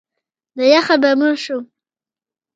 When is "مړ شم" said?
1.19-1.63